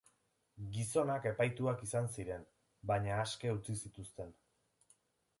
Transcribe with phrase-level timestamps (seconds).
[0.75, 2.47] Gizonak epaituak izan ziren,
[2.91, 4.33] baina aske utzi zituzten.